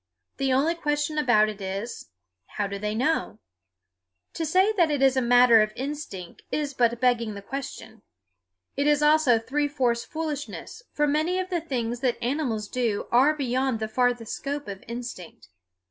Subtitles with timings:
[0.37, 2.09] The only question about it is,
[2.57, 3.37] How do they know?
[4.33, 8.01] To say it is a matter of instinct is but begging the question.
[8.75, 13.35] It is also three fourths foolishness, for many of the things that animals do are
[13.35, 15.49] beyond the farthest scope of instinct.